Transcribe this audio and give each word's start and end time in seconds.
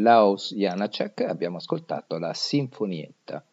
Laos 0.00 0.54
Janacek 0.54 1.20
abbiamo 1.20 1.58
ascoltato 1.58 2.18
la 2.18 2.32
Sinfonietta. 2.32 3.44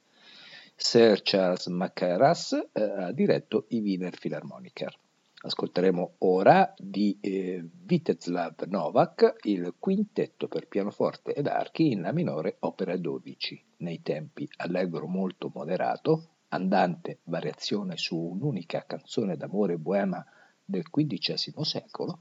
Sir 0.75 1.21
Charles 1.23 1.67
Mackerras 1.67 2.53
eh, 2.71 2.81
ha 2.81 3.11
diretto 3.11 3.65
i 3.69 3.79
Wiener 3.79 4.17
Philharmoniker. 4.17 4.97
Ascolteremo 5.39 6.13
ora 6.19 6.73
di 6.77 7.17
eh, 7.19 7.63
Viteslav 7.63 8.61
Novak 8.67 9.35
il 9.43 9.73
quintetto 9.77 10.47
per 10.47 10.67
pianoforte 10.67 11.33
ed 11.33 11.47
archi 11.47 11.91
in 11.91 12.01
La 12.01 12.11
minore, 12.11 12.57
opera 12.59 12.95
12, 12.95 13.63
nei 13.77 14.01
tempi 14.01 14.47
allegro 14.57 15.07
molto 15.07 15.51
moderato, 15.53 16.29
andante 16.49 17.19
variazione 17.23 17.97
su 17.97 18.17
un'unica 18.17 18.85
canzone 18.87 19.35
d'amore 19.35 19.77
boema 19.77 20.25
del 20.63 20.89
XV 20.89 21.61
secolo, 21.61 22.17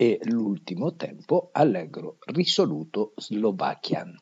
e 0.00 0.20
l'ultimo 0.22 0.94
tempo 0.94 1.48
allegro 1.50 2.18
risoluto 2.26 3.14
slovakian. 3.16 4.14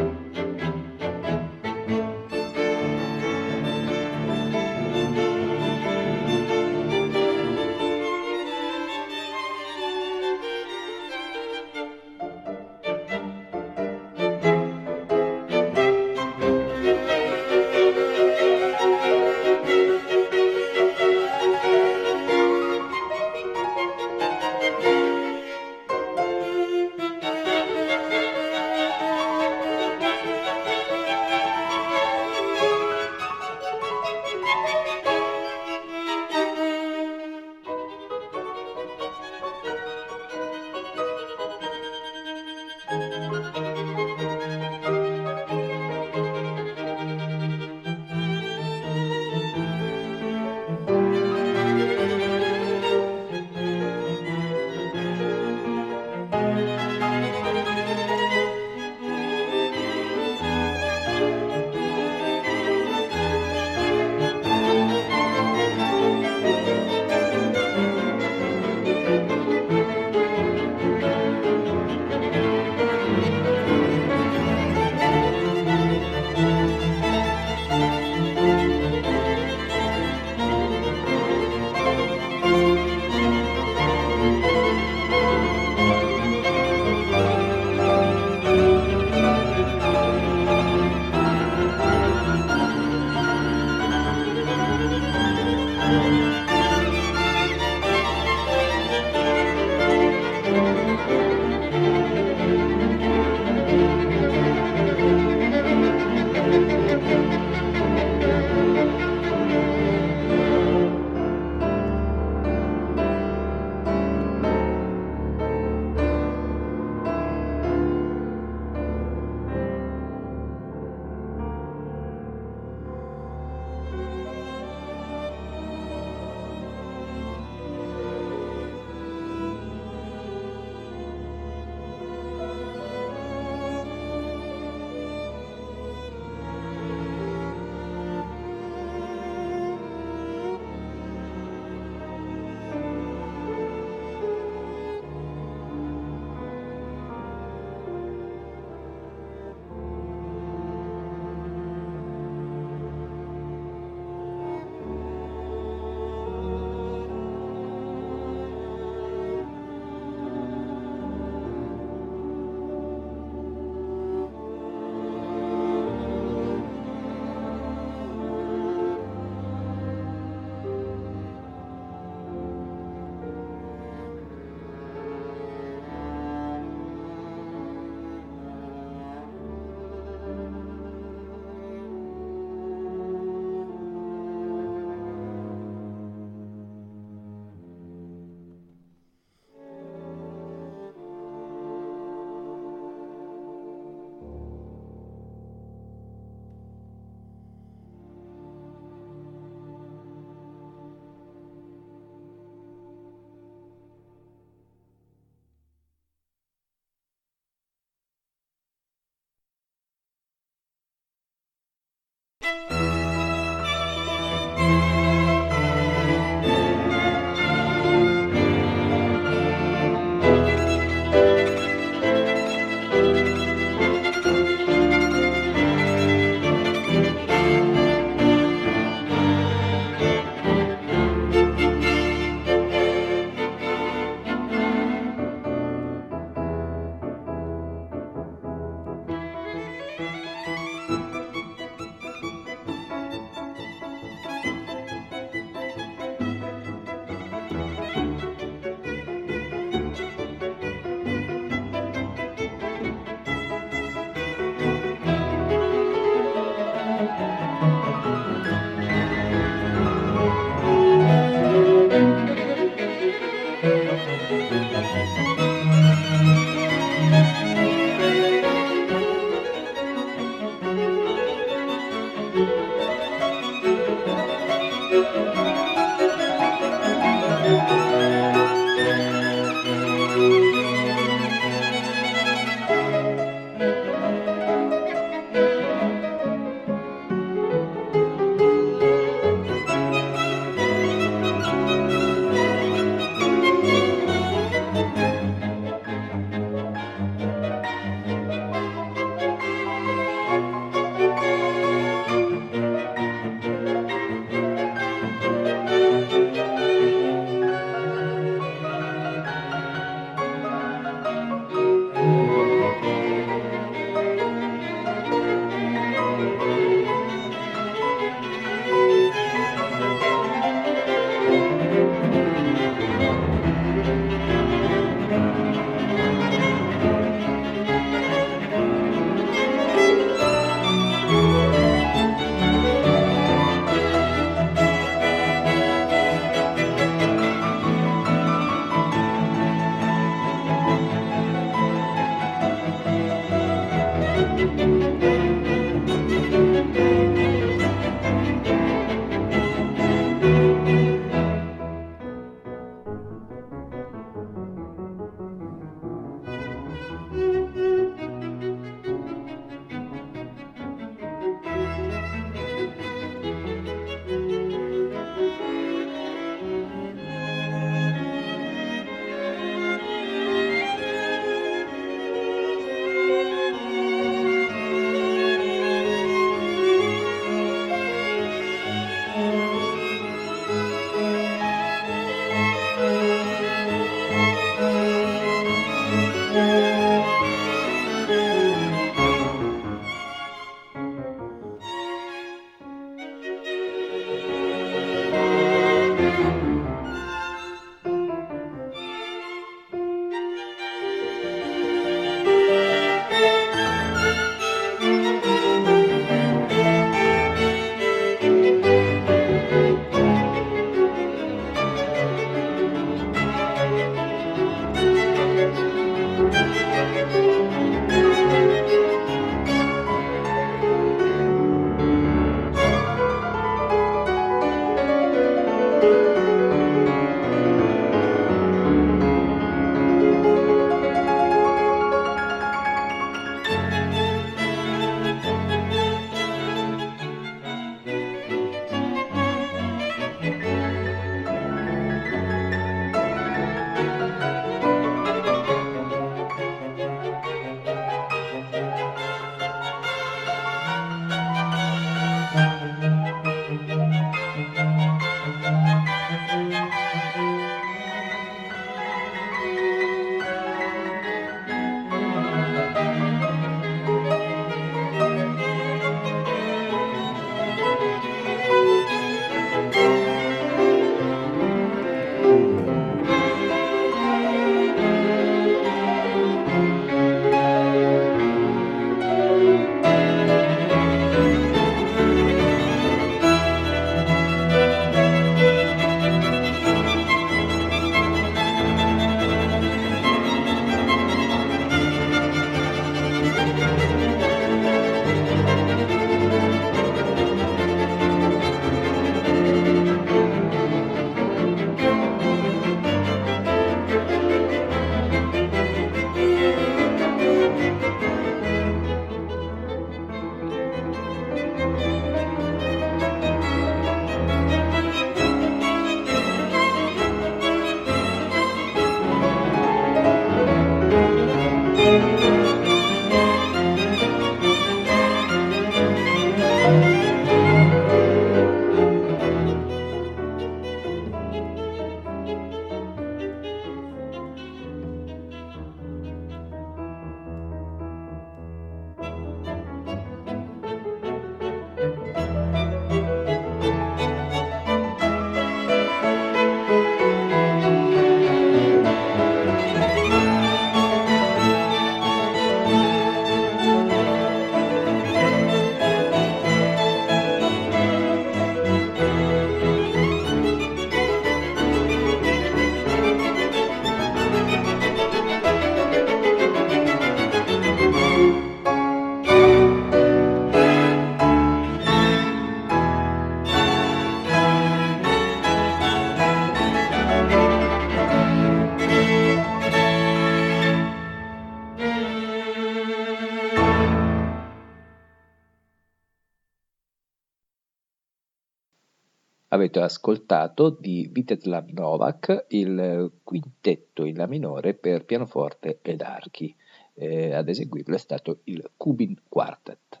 Avete 589.76 589.92
ascoltato 589.92 590.70
di 590.70 591.06
Viteslav 591.12 591.68
Novak 591.68 592.46
il 592.48 593.12
quintetto 593.22 594.06
in 594.06 594.16
La 594.16 594.26
minore 594.26 594.72
per 594.72 595.04
pianoforte 595.04 595.80
ed 595.82 596.00
archi. 596.00 596.54
Eh, 596.94 597.34
ad 597.34 597.46
eseguirlo 597.46 597.94
è 597.94 597.98
stato 597.98 598.40
il 598.44 598.70
Kubin 598.74 599.14
Quartet. 599.28 600.00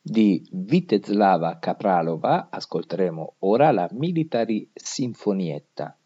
Di 0.00 0.46
Viteslava 0.52 1.58
Kapralova 1.58 2.50
ascolteremo 2.50 3.34
ora 3.40 3.72
la 3.72 3.88
Military 3.90 4.70
Sinfonietta. 4.72 5.96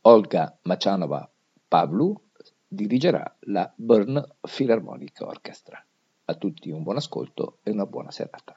Olga 0.00 0.58
Machanova 0.62 1.30
Pavlu 1.68 2.20
dirigerà 2.66 3.36
la 3.42 3.72
Brno 3.72 4.34
Philharmonic 4.40 5.20
Orchestra. 5.20 5.84
A 6.24 6.34
tutti 6.34 6.70
un 6.70 6.82
buon 6.82 6.96
ascolto 6.96 7.58
e 7.62 7.70
una 7.70 7.86
buona 7.86 8.10
serata. 8.10 8.56